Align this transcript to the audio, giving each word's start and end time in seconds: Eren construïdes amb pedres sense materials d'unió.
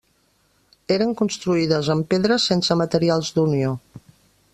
Eren 0.95 1.11
construïdes 1.19 1.91
amb 1.95 2.07
pedres 2.13 2.47
sense 2.53 2.79
materials 2.81 3.31
d'unió. 3.37 3.75